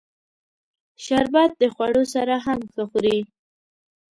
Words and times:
شربت 1.03 1.51
د 1.61 1.63
خوړو 1.73 2.03
سره 2.13 2.35
هم 2.45 2.59
ښه 2.71 2.83
خوري 2.89 3.19